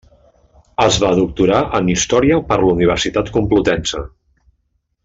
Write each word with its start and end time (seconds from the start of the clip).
Es 0.85 0.95
va 1.03 1.11
doctorar 1.19 1.59
en 1.81 1.93
Història 1.95 2.41
per 2.49 2.59
la 2.65 2.73
Universitat 2.79 3.31
Complutense. 3.39 4.07